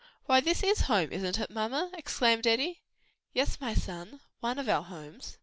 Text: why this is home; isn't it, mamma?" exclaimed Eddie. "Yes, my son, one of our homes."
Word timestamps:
why 0.25 0.39
this 0.39 0.63
is 0.63 0.79
home; 0.89 1.11
isn't 1.11 1.37
it, 1.39 1.51
mamma?" 1.51 1.91
exclaimed 1.93 2.47
Eddie. 2.47 2.81
"Yes, 3.33 3.61
my 3.61 3.75
son, 3.75 4.19
one 4.39 4.57
of 4.57 4.67
our 4.67 4.81
homes." 4.83 5.37